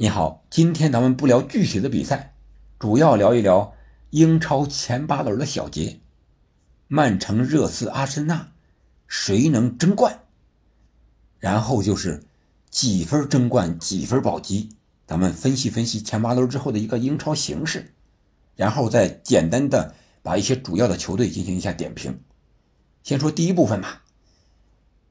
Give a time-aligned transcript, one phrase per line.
[0.00, 2.36] 你好，今天咱们不聊具体的比赛，
[2.78, 3.74] 主要聊一聊
[4.10, 5.98] 英超前八轮的小结。
[6.86, 8.52] 曼城、热刺、阿森纳，
[9.08, 10.20] 谁能争冠？
[11.40, 12.22] 然后就是
[12.70, 14.68] 几分争冠，几分保级。
[15.04, 17.92] 咱们分析分析前八轮之后的一个英超形势，
[18.54, 22.20] 然后再简单的把一些主要的球队进行一下点评。
[23.02, 24.04] 先说第一部分吧。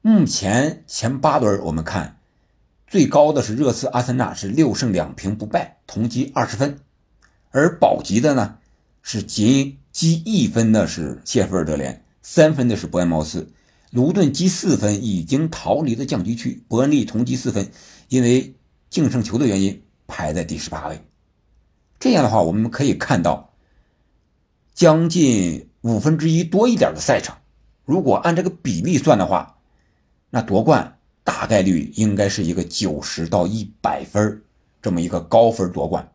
[0.00, 2.17] 目前前八轮我们看。
[2.90, 6.78] 最高的是热刺、阿森纳是六胜两平不败，同积二十分，
[7.50, 8.56] 而保级的呢
[9.02, 13.52] 是仅积一分的是谢菲尔德联，三分的是伯恩茅斯，
[13.90, 17.70] 卢顿积四分已经逃离了降级区，伯恩利同积四分，
[18.08, 18.54] 因为
[18.88, 21.04] 净胜球的原因排在第十八位。
[22.00, 23.52] 这样的话，我们可以看到
[24.72, 27.36] 将近五分之一多一点的赛程，
[27.84, 29.58] 如果按这个比例算的话，
[30.30, 30.97] 那夺冠。
[31.28, 34.42] 大概率应该是一个九十到一百分
[34.80, 36.10] 这么一个高分夺冠，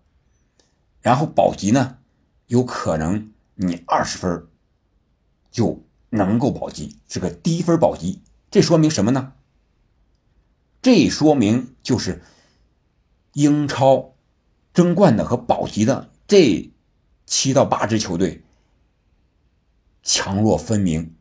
[1.01, 1.99] 然后保级呢，
[2.47, 4.47] 有可能你二十分
[5.51, 8.23] 就能够保级，是个低分保级。
[8.49, 9.33] 这说明什么呢？
[10.81, 12.23] 这说明就是
[13.33, 14.15] 英超
[14.73, 16.71] 争冠的和保级的这
[17.27, 18.43] 七到八支球队
[20.01, 21.15] 强弱分明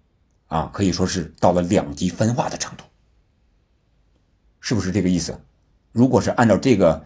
[0.46, 2.84] 啊，可以说是到了两极分化的程度。
[4.62, 5.38] 是不是这个意思？
[5.90, 7.04] 如果是按照这个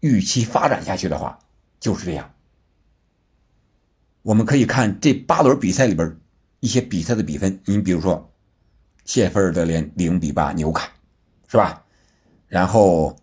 [0.00, 1.38] 预期发展下去的话，
[1.80, 2.30] 就是这样。
[4.20, 6.16] 我们可以看这八轮比赛里边
[6.60, 8.30] 一些比赛的比分，你比如说
[9.06, 10.92] 谢菲尔德联零比八纽卡，
[11.48, 11.82] 是吧？
[12.46, 13.16] 然后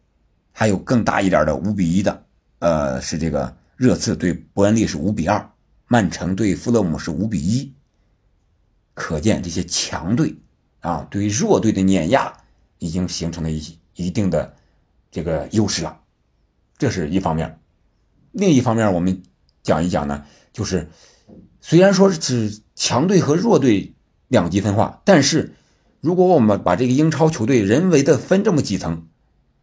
[0.52, 2.26] 还有更大一点的五比一的，
[2.60, 5.52] 呃，是这个热刺对伯恩利是五比二，
[5.88, 7.72] 曼城对富勒姆是五比一。
[8.96, 10.36] 可见这些强队
[10.80, 12.36] 啊对弱队的碾压。
[12.84, 14.54] 已经形成了一一定的
[15.10, 16.02] 这个优势了，
[16.78, 17.62] 这是一方面。
[18.34, 19.24] 另一方面，我们
[19.62, 20.90] 讲一讲呢，就是
[21.62, 23.94] 虽然说是强队和弱队
[24.28, 25.54] 两极分化，但是
[26.02, 29.08] 如果我们把这个英超球队人为的分这么几层，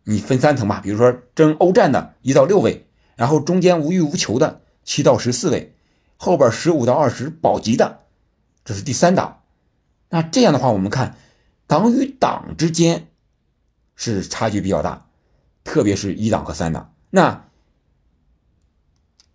[0.05, 5.75] 你分三层吧，比如说争欧战的一到六位，然后中间无欲无求的七到十四位，
[6.16, 7.99] 后边十五到二十保级的，
[8.65, 9.43] 这是第三档。
[10.09, 11.16] 那这样的话，我们看
[11.71, 13.07] 党与党之间。
[14.03, 15.07] 是差距比较大，
[15.63, 16.95] 特别是一档和三档。
[17.11, 17.45] 那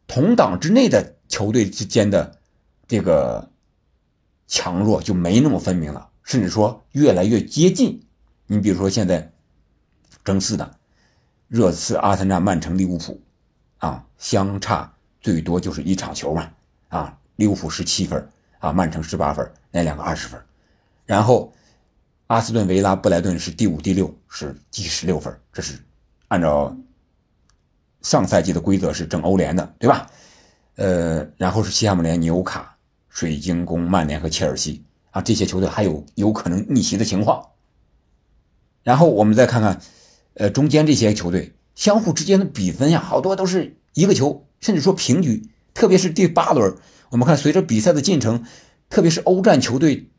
[0.08, 2.40] 同党之内的球队之间的
[2.88, 3.48] 这个
[4.48, 8.08] 强弱就没那么分明了，甚至说越来越接近。
[8.48, 9.32] 你比如说现在
[10.24, 10.80] 争四的
[11.48, 13.22] 热刺、阿森纳、曼城、利物浦，
[13.78, 14.92] 啊，相差
[15.22, 16.52] 最多就是一场球嘛，
[16.88, 20.44] 啊，利物浦十七分，啊，曼城十八分，那两个二十分，
[21.06, 21.54] 然后。
[22.28, 25.32] 阿斯顿维拉、布莱顿是第五、第六，是积十六分。
[25.54, 25.78] 这是
[26.28, 26.76] 按照
[28.02, 30.10] 上赛季的规则是争欧联的，对吧？
[30.76, 32.76] 呃，然后是西汉姆联、纽卡、
[33.10, 37.50] 水晶宫、曼联和切尔西啊，这些球队还有有可能逆袭的情况。
[38.82, 39.80] 然后我们再看看，
[40.34, 45.48] 呃，中间这些球队相互之间的比分呀，好多都是一个球，甚至说平局。
[45.76, 46.76] 特别是第八轮，
[47.12, 48.44] 我们看随着比赛的进程，
[48.90, 50.10] 特别是欧战球队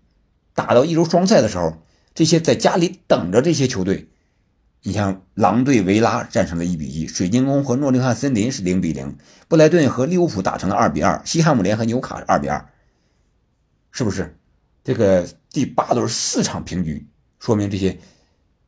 [0.54, 1.78] 打到一周双赛的时候。
[2.16, 4.08] 这些在家里等着这些球队，
[4.82, 9.18] 你像狼队维拉战成了一比一，水晶宫和诺丁汉森林是零比零，
[9.48, 12.72] 布莱顿和利物浦打成了二比二，西汉姆联和纽卡二比二，
[13.92, 14.34] 是不是？
[14.82, 17.06] 这个第八轮四场平局，
[17.38, 17.98] 说明这些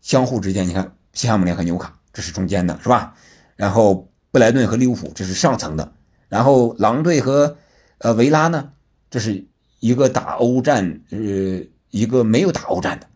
[0.03, 3.15] 相互之间，你看西汉姆联和纽卡这是中间的，是吧？
[3.57, 5.95] 然后布莱顿和利物浦这是上层的，
[6.29, 7.57] 然后狼队和
[7.97, 8.73] 呃维拉呢，
[9.09, 9.47] 这是
[9.81, 13.09] 一个打欧战，呃，一个没有打欧战的。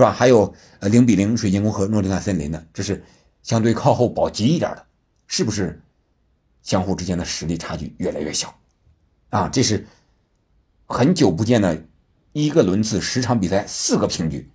[0.00, 0.12] 是吧？
[0.14, 3.04] 还有呃零比零水晶宫和诺丁汉森林的，这是
[3.42, 4.86] 相对靠后保级一点的，
[5.26, 5.78] 是不是？
[6.62, 8.58] 相互之间的实力差距越来越小，
[9.28, 9.86] 啊，这是
[10.86, 11.84] 很久不见的
[12.32, 14.48] 一个轮次十场比赛四个平局，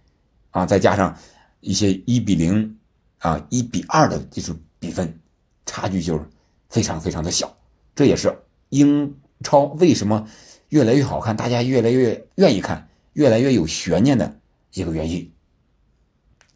[0.50, 1.16] 啊，再加上
[1.59, 2.79] 一些一比零
[3.19, 5.19] 啊一比二的这种比分，
[5.67, 6.27] 差距就是
[6.69, 7.56] 非常非常的小。
[7.94, 8.36] 这也是
[8.69, 10.27] 英超为什么
[10.69, 14.39] 越来越好看，大家越来越愿意看，越来越有悬念的。
[14.77, 15.31] 一个原因，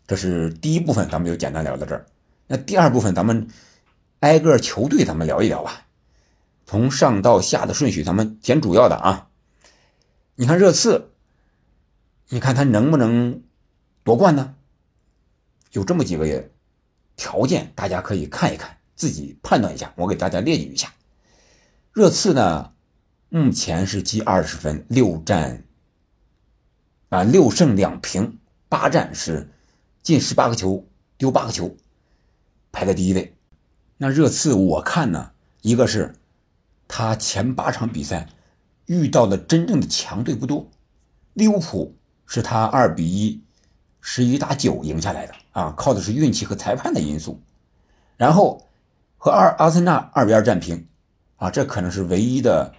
[0.10, 2.08] 这是第一部分，咱们就简单聊到这儿。
[2.48, 3.48] 那第二部分，咱们
[4.22, 5.86] 挨个球队咱们聊一聊吧，
[6.66, 9.30] 从上到下的顺序，咱们捡主要的啊。
[10.34, 11.12] 你看热刺，
[12.30, 13.44] 你看他能不能
[14.04, 14.56] 夺冠呢？
[15.74, 16.50] 有这么几个
[17.16, 19.94] 条件，大家可以看一看，自己判断一下。
[19.96, 20.92] 我给大家列举一下，
[21.94, 22.74] 热刺呢，
[23.30, 25.64] 目前是积二十分，六战。
[27.10, 28.40] 啊，六胜两平，
[28.70, 29.52] 八战是
[30.02, 30.86] 进十八个球，
[31.18, 31.76] 丢八个球，
[32.72, 33.36] 排在第一位。
[33.98, 35.32] 那热刺我看呢，
[35.62, 36.16] 一个是
[36.88, 38.30] 他前八场比赛
[38.86, 40.70] 遇到的真正的强队不多，
[41.34, 43.44] 利物浦是他二比一、
[44.02, 47.42] 十一打九赢下来的啊，靠的是运气和裁判的因素。
[48.18, 48.68] 然后
[49.18, 50.88] 和二阿森纳二比二战平，
[51.36, 52.74] 啊，这可能是唯一的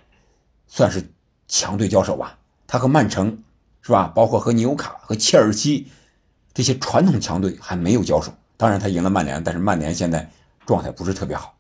[0.67, 1.13] 算是
[1.47, 2.39] 强队交手吧。
[2.67, 3.43] 他和曼城
[3.83, 4.09] 是吧？
[4.09, 5.91] 包括和纽卡和切尔西
[6.53, 8.33] 这些传统强队还没有交手。
[8.57, 10.31] 当然，他赢了曼联，但是曼联现在
[10.67, 11.57] 状态不是特别好。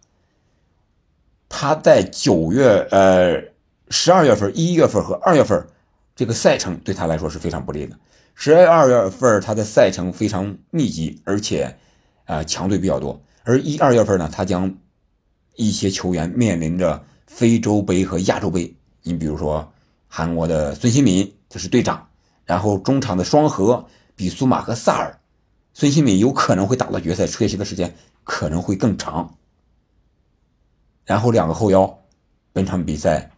[1.48, 3.42] 他在九月、呃
[3.88, 5.66] 十二月份、一月份和二月份
[6.14, 7.96] 这个赛程对他来说是非常不利的。
[8.34, 11.76] 十二月份他的赛程非常密集，而且
[12.26, 13.20] 呃强队比较多。
[13.44, 14.74] 而一二月份呢，他将
[15.56, 18.74] 一些球员面临着非洲杯和亚洲杯。
[19.02, 19.72] 你比如说。
[20.12, 22.08] 韩国的孙兴敏这是队长，
[22.44, 23.86] 然后中场的双核
[24.20, 25.18] 比苏马和萨尔，
[25.72, 29.34] 孙兴敏有可能会打到决赛，缺席的时间可能会更长。
[31.06, 31.98] 然后两个后腰，
[32.52, 33.30] 本场比赛，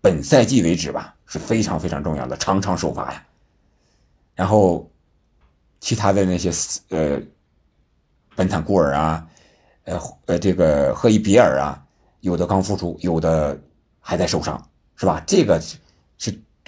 [0.00, 3.24] 本赛季为止吧是非常非常重要的，场场首发呀。
[4.34, 4.90] 然后
[5.78, 6.50] 其他的那些
[6.88, 7.22] 呃，
[8.34, 9.24] 本坦库尔啊，
[9.84, 11.80] 呃呃这个赫伊比尔啊，
[12.22, 13.56] 有的刚复出，有的
[14.00, 15.22] 还在受伤，是吧？
[15.24, 15.62] 这个。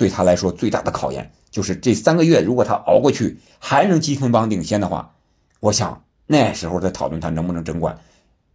[0.00, 5.14] 对他来说最大的考验，就是这三个月，如果他熬过去，还能积分榜领先的话，
[5.60, 8.00] 我想那时候再讨论他能不能争冠，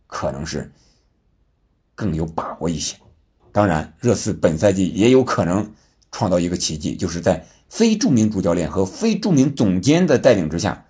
[0.08, 0.72] 可能是
[1.94, 2.98] 更有把握一些。
[3.52, 5.72] 当然，热刺本赛季也有可能
[6.12, 10.84] 创造一个奇迹，就是在非著名主教练和非著名总监的带领之下，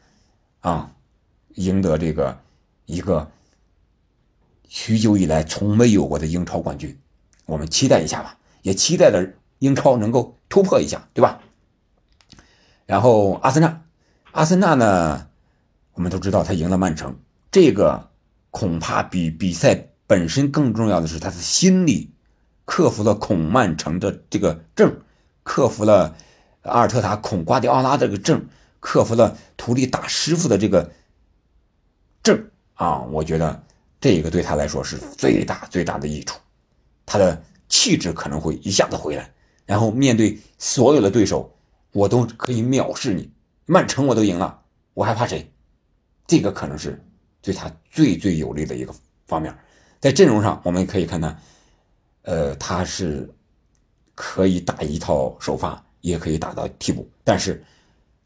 [0.61, 0.93] 啊，
[1.55, 2.39] 赢得这个
[2.85, 3.29] 一个
[4.69, 6.97] 许久以来从没有过的英超冠军。
[7.45, 9.33] 我们期待一下吧，也期待着。
[9.59, 11.41] 英超能够突破一下，对吧？
[12.85, 13.81] 然后阿森纳，
[14.31, 15.27] 阿森纳呢，
[15.93, 17.17] 我们都知道他赢了曼城，
[17.51, 18.09] 这个
[18.51, 22.11] 恐怕比比赛本身更重要的是他的心理，
[22.63, 25.01] 克服了恐曼城的这个症，
[25.43, 26.15] 克服了
[26.61, 28.47] 阿尔特塔恐瓜迪奥拉这个症，
[28.79, 30.91] 克服了图利打师傅的这个
[32.21, 33.01] 症啊！
[33.11, 33.63] 我觉得
[33.99, 36.39] 这个对他来说是最大最大的益处，
[37.05, 39.31] 他的气质可能会一下子回来。
[39.65, 41.55] 然后面对所有的对手，
[41.91, 43.29] 我都可以藐视你。
[43.65, 44.61] 曼城我都赢了，
[44.93, 45.51] 我还怕谁？
[46.27, 47.03] 这个可能是
[47.41, 48.93] 对他最最有利的一个
[49.25, 49.55] 方面。
[49.99, 51.35] 在阵容上，我们可以看到，
[52.21, 53.27] 呃，他是
[54.13, 57.09] 可以打一套首发，也可以打到替补。
[57.23, 57.63] 但是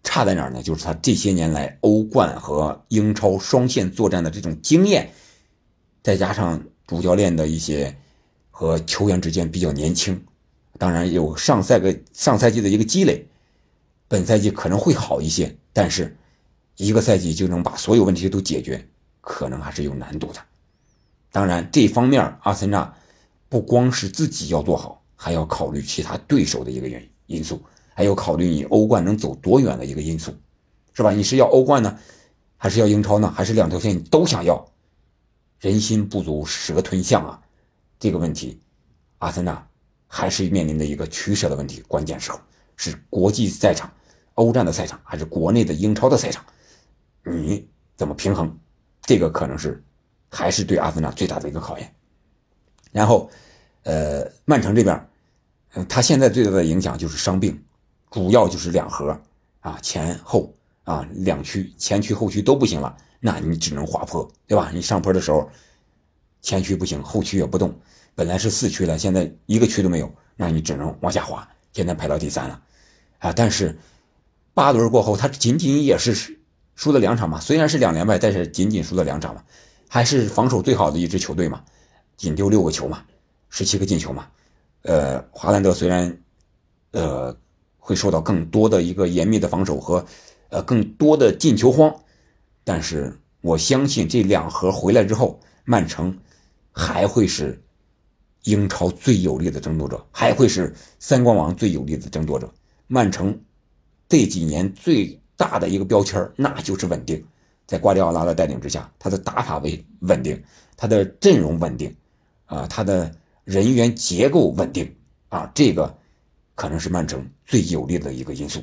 [0.03, 0.61] 差在哪儿呢？
[0.61, 5.09] 就是他这些年来欧冠和英超双线作战的这种经验，
[6.03, 7.95] 再加上主教练的一些
[8.51, 10.21] 和球员之间比较年轻。
[10.79, 13.27] 当然有上赛个上赛季的一个积累，
[14.07, 16.17] 本赛季可能会好一些，但是
[16.77, 18.87] 一个赛季就能把所有问题都解决，
[19.19, 20.39] 可能还是有难度的。
[21.31, 22.95] 当然，这方面阿森纳
[23.49, 27.61] 不光是自己要做好，还要考虑其他对手的一个原因素，
[27.93, 30.33] 还要考虑你欧冠能走多远的一个因素，
[30.93, 31.11] 是吧？
[31.11, 31.99] 你是要欧冠呢，
[32.55, 33.29] 还是要英超呢？
[33.29, 34.65] 还是两条线你都想要？
[35.59, 37.41] 人心不足蛇吞象啊，
[37.99, 38.61] 这个问题，
[39.17, 39.68] 阿森纳。
[40.11, 42.39] 还是面临的一个取舍的问题，关键时候
[42.75, 43.89] 是国际赛场、
[44.33, 46.43] 欧战的赛场，还是国内的英超的赛场？
[47.23, 48.57] 你怎么平衡？
[49.03, 49.83] 这个可能是
[50.29, 51.95] 还是对阿森纳最大的一个考验。
[52.91, 53.29] 然后，
[53.83, 55.09] 呃，曼城这边，
[55.75, 57.63] 嗯他现在最大的影响就是伤病，
[58.09, 59.15] 主要就是两核
[59.59, 60.51] 啊，前后
[60.85, 64.71] 啊两区，前区后区都不行了，那你只能滑坡，对吧？
[64.73, 65.47] 你上坡的时候，
[66.41, 67.77] 前区不行，后区也不动。
[68.19, 71.47] 本来是四区了，现在一个区都没有，那你只能往下滑。
[71.71, 72.61] 现在排到第三了，
[73.19, 73.31] 啊！
[73.31, 73.79] 但是
[74.53, 76.37] 八轮过后，他仅仅也是
[76.75, 79.41] 输了两场嘛，虽然是两连败，但是仅仅输了两场嘛，
[79.87, 81.63] 还是防守最好的一支球队嘛，
[82.17, 83.01] 仅丢六个球嘛，
[83.49, 84.27] 十七个进球嘛。
[84.81, 86.17] 呃，华兰德虽然
[86.91, 87.33] 呃
[87.77, 90.05] 会受到更多的一个严密的防守和
[90.49, 91.95] 呃更多的进球荒，
[92.65, 96.19] 但是我相信这两盒回来之后，曼城
[96.73, 97.57] 还会是。
[98.49, 102.51] 英超最有力的争夺者，还会是三冠王最有力的争夺者。
[102.87, 103.39] 曼城
[104.07, 107.23] 这几年最大的一个标签那就是稳定。
[107.67, 110.41] 在瓜迪奥拉的带领之下，他的打法为稳定，
[110.75, 111.95] 他的阵容稳定，
[112.47, 113.13] 啊，他的
[113.43, 114.95] 人员结构稳定，
[115.29, 115.95] 啊，这个
[116.55, 118.59] 可能是曼城最有利的一个因素。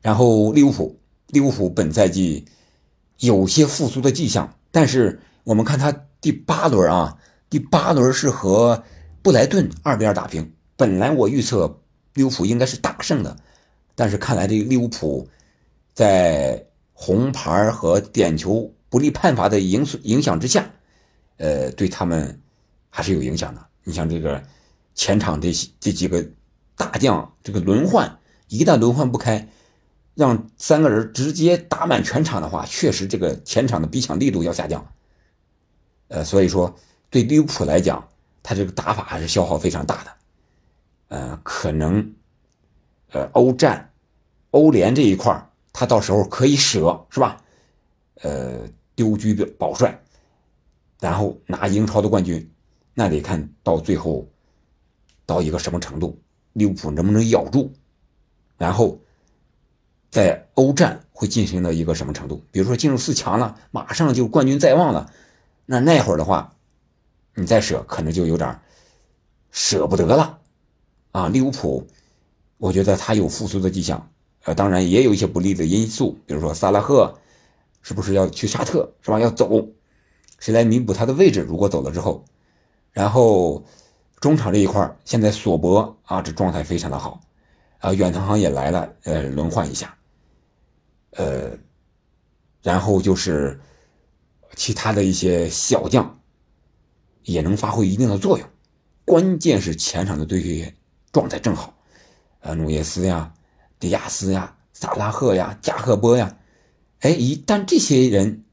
[0.00, 0.96] 然后利物浦，
[1.28, 2.44] 利物浦本赛季
[3.18, 5.90] 有些复苏的迹象，但是我们看他
[6.20, 7.18] 第八轮啊。
[7.54, 8.82] 第八轮是和
[9.22, 10.52] 布莱顿二比二打平。
[10.74, 11.78] 本来我预测
[12.14, 13.36] 利物浦应该是大胜的，
[13.94, 15.28] 但是看来这个利物浦
[15.92, 20.68] 在红牌和点球不利判罚的影影响之下，
[21.36, 22.40] 呃，对他们
[22.90, 23.64] 还是有影响的。
[23.84, 24.42] 你像这个
[24.96, 26.26] 前场这这几个
[26.76, 28.18] 大将，这个轮换
[28.48, 29.48] 一旦轮换不开，
[30.16, 34.84] 让三个人直接打满全场的话，确实这个前场的逼抢力度要下降。
[36.08, 36.74] 呃，所以说
[37.14, 38.08] 对利物浦来讲，
[38.42, 40.10] 他这个打法还是消耗非常大的。
[41.10, 42.12] 呃，可能
[43.12, 43.92] 呃欧战、
[44.50, 47.40] 欧联这一块他到时候可以舍，是吧？
[48.22, 50.02] 呃，丢车保帅，
[50.98, 52.50] 然后拿英超的冠军。
[52.94, 54.26] 那得看到最后
[55.24, 56.20] 到一个什么程度，
[56.54, 57.72] 利物浦能不能咬住，
[58.58, 58.98] 然后
[60.10, 62.44] 在欧战会进行到一个什么程度？
[62.50, 65.12] 比如说进入四强了，马上就冠军在望了，
[65.64, 66.56] 那那会儿的话，
[67.34, 68.60] 你再舍可能就有点
[69.50, 70.38] 舍不得了
[71.12, 71.28] 啊！
[71.28, 71.86] 利物浦，
[72.58, 74.10] 我觉得他有复苏的迹象，
[74.44, 77.18] 呃，当然也有一些不利的因素，比如说萨拉赫
[77.82, 79.20] 是不是要去沙特，是吧？
[79.20, 79.68] 要走，
[80.38, 81.40] 谁来弥补他的位置？
[81.40, 82.24] 如果走了之后。
[82.92, 83.64] 然后，
[84.20, 87.20] 中场这一块现在索博啊，这状态非常的好，
[87.80, 89.96] 啊，远藤航也来了，呃，轮换一下，
[91.10, 91.50] 呃，
[92.62, 93.60] 然后就是
[94.54, 96.20] 其他的一些小将
[97.24, 98.48] 也能发挥一定的作用，
[99.04, 100.74] 关键是前场的队员
[101.12, 101.76] 状态正好，
[102.40, 103.34] 呃，努涅斯呀、
[103.78, 106.36] 迪亚斯呀、萨拉赫呀、加赫波呀，
[107.00, 108.44] 哎，一旦这些人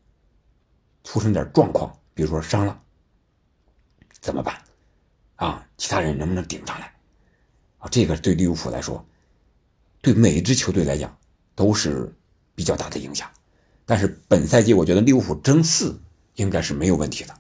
[1.04, 2.82] 出现点状况，比如说伤了。
[4.20, 4.56] 怎么办？
[5.36, 6.94] 啊，其他人能不能顶上来？
[7.80, 9.04] 啊，这个对利物浦来说，
[10.02, 11.18] 对每一支球队来讲
[11.56, 12.14] 都是
[12.54, 13.28] 比较大的影响。
[13.86, 16.00] 但是本赛季我觉得利物浦争四
[16.36, 17.36] 应该是没有问题的，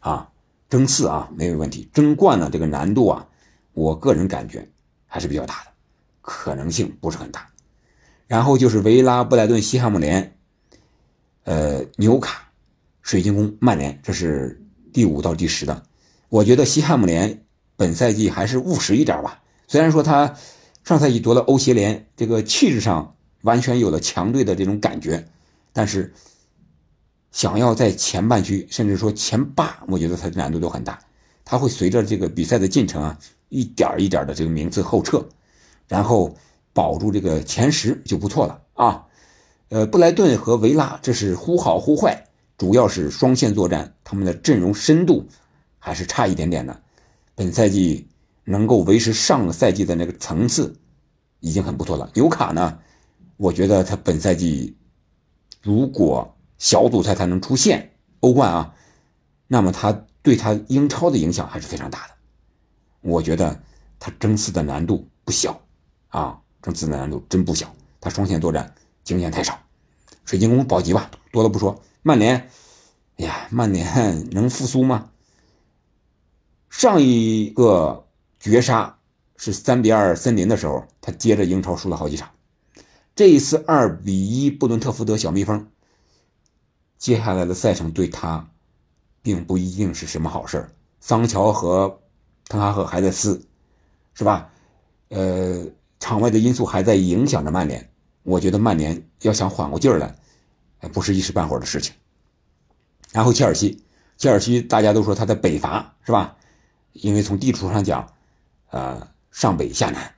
[0.00, 0.30] 啊，
[0.68, 1.88] 争四啊没有问题。
[1.92, 3.26] 争冠呢这个难度啊，
[3.72, 4.68] 我个人感觉
[5.06, 5.70] 还是比较大的，
[6.22, 7.48] 可能性不是很大。
[8.26, 10.36] 然后就是维拉、布莱顿、西汉姆联，
[11.44, 12.50] 呃，纽卡、
[13.00, 14.60] 水晶宫、曼联，这是
[14.92, 15.84] 第五到第十的。
[16.28, 17.44] 我觉得西汉姆联
[17.76, 19.42] 本赛季还是务实一点吧。
[19.68, 20.34] 虽然说他
[20.82, 25.28] 上赛季夺了欧协联，这个气质上完全有了强队的这种感觉，
[25.72, 26.12] 但是
[27.36, 30.98] 想要在前半区，甚至说前八，我觉得他的难度都很大。
[31.44, 33.18] 他会随着这个比赛的进程啊，
[33.50, 35.22] 一点一点的这个名次后撤，
[35.86, 36.34] 然后
[36.72, 39.04] 保住这个前十就不错了啊。
[39.68, 42.26] 呃，布莱顿和维拉这是忽好忽坏，
[42.56, 45.28] 主要是双线作战，他们的阵容深度。
[45.78, 46.80] 还是差一点点的，
[47.34, 48.08] 本赛季
[48.44, 50.74] 能够维持上个赛季的那个层次，
[51.40, 52.10] 已经很不错了。
[52.14, 52.78] 纽卡呢，
[53.36, 54.74] 我觉得他本赛季
[55.62, 58.74] 如果小组赛才能出现欧冠啊，
[59.46, 62.14] 那么他对他英超的影响还是非常大的。
[63.02, 63.60] 我觉得
[63.98, 65.60] 他争四的难度不小
[66.08, 67.74] 啊，争四的难度真不小。
[68.00, 69.58] 他双线作战经验太少，
[70.24, 71.82] 水晶宫保级吧，多了不说。
[72.02, 72.48] 曼联，
[73.16, 75.10] 哎呀，曼联 能复苏吗？
[76.70, 78.06] 上一个
[78.38, 78.98] 绝杀
[79.36, 82.30] 是三比二森林的时候，他接着英超输了好几场。
[83.14, 85.68] 这一次二比一布伦特福德小蜜蜂，
[86.98, 88.48] 接下来的赛程对他
[89.22, 90.68] 并不一定是什么好事
[91.00, 92.00] 桑乔和
[92.48, 93.44] 滕哈赫还在撕，
[94.14, 94.50] 是吧？
[95.08, 95.66] 呃，
[96.00, 97.90] 场外的因素还在影响着曼联。
[98.22, 100.16] 我觉得曼联要想缓过劲儿来，
[100.92, 101.94] 不是一时半会儿的事情。
[103.12, 103.82] 然后切尔西，
[104.16, 106.36] 切尔西大家都说他在北伐，是吧？
[106.92, 108.12] 因为从地图上讲，
[108.70, 110.14] 呃，上北下南，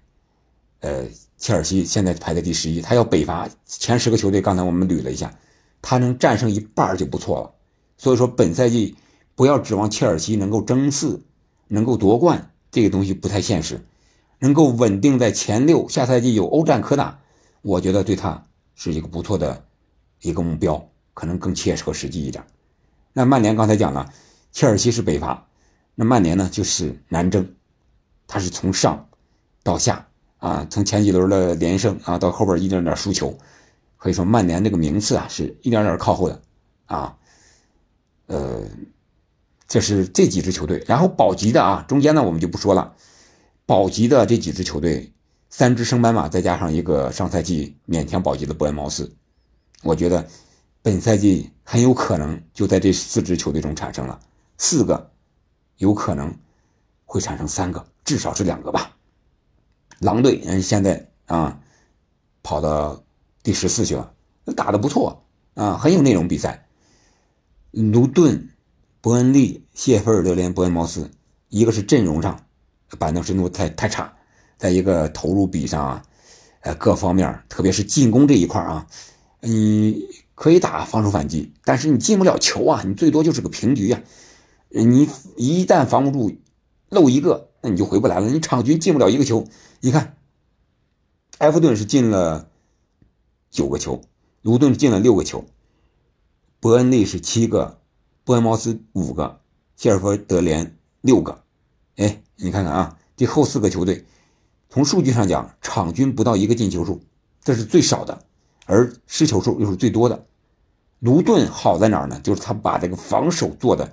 [0.80, 1.04] 呃，
[1.36, 5.34] 切尔西现在排在第十一，他要北伐前十个球队，刚才我们捋了一下，
[5.82, 7.54] 他能战胜一半就不错了。
[7.96, 8.96] 所以说，本赛季
[9.34, 11.22] 不要指望切尔西能够争四，
[11.66, 13.84] 能够夺冠，这个东西不太现实。
[14.40, 17.18] 能够稳定在前六，下赛季有欧战可打，
[17.60, 19.64] 我觉得对他是一个不错的
[20.20, 22.44] 一个目标，可能更切合实际一点。
[23.12, 24.12] 那曼联刚才讲了，
[24.52, 25.48] 切尔西是北伐。
[25.96, 27.52] 那曼联呢，就是南征，
[28.28, 29.08] 他是从上
[29.64, 30.06] 到下
[30.36, 33.36] 啊，从前几轮的连胜啊，到后边一点点输球，
[33.98, 36.40] 可以说曼联这个名次啊，是一点点靠后的
[36.86, 37.18] 啊。
[38.28, 38.62] 呃，
[39.66, 42.94] 这是这几支球队，然后保级的啊，中间呢我们就不说了，
[43.66, 45.12] 保级的这几支球队，
[45.50, 49.14] 三支升班马，再加上一个上赛季勉强保级的伯恩茅斯，
[49.82, 50.26] 我觉得
[50.80, 54.18] 本赛季很有可能就在这四支球队中产生了
[54.56, 55.10] 四个。
[55.76, 56.36] 有可能
[57.04, 58.96] 会产生三个，至少是两个吧。
[60.00, 61.60] 狼队嗯现在啊
[62.42, 63.00] 跑到
[63.42, 64.12] 第十四去了，
[64.56, 66.66] 打得不错啊，很有内容比赛。
[67.70, 68.50] 卢顿、
[69.00, 71.10] 伯恩利、谢菲尔德联、伯恩茅斯，
[71.48, 72.46] 一个是阵容上
[72.98, 74.14] 板凳深度太太差，
[74.56, 76.02] 在一个投入比上啊，
[76.60, 78.86] 呃各方面，特别是进攻这一块啊，
[79.40, 84.02] 你可以打防守反击，但是你进不了球啊，你最多就是个平局呀。
[84.70, 86.36] 你一旦防不住，
[86.90, 88.28] 漏一个，那你就回不来了。
[88.28, 89.46] 你场均进不了一个球。
[89.80, 90.16] 你看，
[91.38, 92.50] 埃弗顿是进了
[93.50, 94.00] 九个球，
[94.42, 95.44] 卢顿进了六个球，
[96.60, 97.80] 伯恩利是七个，
[98.24, 99.40] 伯恩茅斯五个，
[99.76, 101.42] 谢尔弗德联六个。
[101.96, 104.04] 哎，你看看啊，这后四个球队，
[104.68, 107.00] 从数据上讲，场均不到一个进球数，
[107.42, 108.24] 这是最少的，
[108.66, 110.26] 而失球数又是最多的。
[110.98, 112.20] 卢顿好在哪儿呢？
[112.20, 113.92] 就是他把这个防守做的。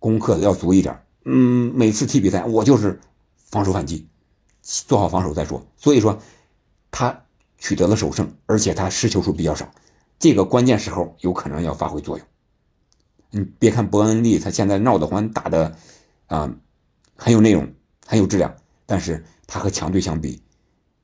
[0.00, 3.00] 功课要足一点，嗯，每次踢比赛我就是
[3.36, 4.06] 防守反击，
[4.60, 5.66] 做好防守再说。
[5.78, 6.18] 所以说，
[6.90, 7.23] 他
[7.64, 9.72] 取得了首胜，而且他失球数比较少，
[10.18, 12.26] 这个关键时候有可能要发挥作用。
[13.30, 15.74] 你别看伯恩利他现在闹得欢，打的
[16.26, 16.54] 啊
[17.16, 17.72] 很有内容，
[18.06, 18.54] 很有质量，
[18.84, 20.42] 但是他和强队相比，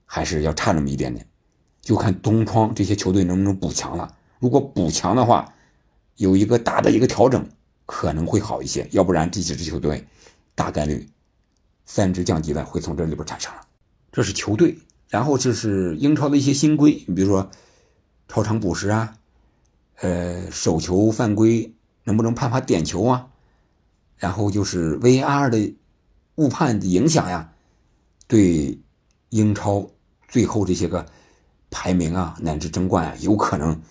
[0.04, 1.26] 还是要差那么一点点。
[1.80, 4.14] 就看东窗这些球队能不能补强了。
[4.38, 5.54] 如果补强的话，
[6.16, 7.48] 有一个大的一个调整。
[7.86, 10.06] 可能会好一些，要不然这几支球队
[10.54, 11.08] 大概率
[11.86, 13.60] 三支降级的会从这里边产生了。
[14.12, 14.78] 这是球队，
[15.10, 17.50] 然后这是英超的一些新规，你比如说
[18.28, 19.16] 超长补时啊，
[19.96, 21.74] 呃，手球犯规
[22.04, 23.26] 能不能判罚点球啊？
[24.16, 25.74] 然后就是 VR 的
[26.36, 27.52] 误判的影响呀，
[28.28, 28.78] 对
[29.30, 29.90] 英超
[30.28, 31.04] 最后这些个
[31.70, 33.82] 排名啊乃至争冠啊，有可能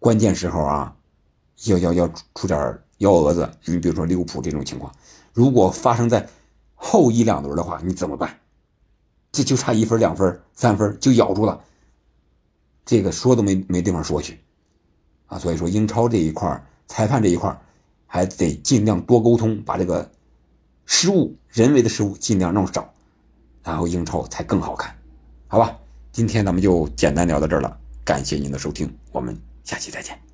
[0.00, 0.96] 关键时候啊，
[1.66, 4.92] 要要要出点幺蛾子，你比如说利物浦这种情况，
[5.32, 6.28] 如果发生在
[6.74, 8.40] 后一两轮的话，你怎么办？
[9.32, 11.64] 这就差一分、两分、三分就咬住了，
[12.84, 14.38] 这个说都没没地方说去
[15.26, 15.38] 啊！
[15.38, 17.58] 所以说英超这一块裁判这一块
[18.06, 20.10] 还得尽量多沟通，把这个
[20.84, 22.92] 失误、人为的失误尽量弄少，
[23.64, 24.94] 然后英超才更好看，
[25.48, 25.76] 好吧？
[26.12, 27.74] 今天咱们就简单聊到这儿了，
[28.04, 29.34] 感谢您的收听，我们
[29.64, 30.31] 下期再见。